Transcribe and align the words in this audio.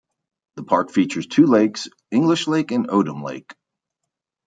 The 0.55 0.63
park 0.63 0.89
features 0.89 1.27
two 1.27 1.45
lakes, 1.45 1.87
English 2.09 2.47
Lake 2.47 2.71
and 2.71 2.87
Odum 2.87 3.21
Lake. 3.23 3.53